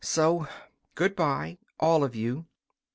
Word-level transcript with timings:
So 0.03 0.47
good 0.95 1.15
bye, 1.15 1.59
all 1.79 2.03
of 2.03 2.15
you." 2.15 2.47